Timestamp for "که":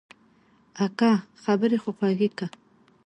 2.37-2.47